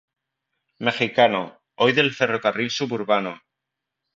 Mexicano, 0.79 1.59
hoy 1.75 1.91
del 1.93 2.11
ferrocarril 2.11 2.71
suburbano. 2.71 3.39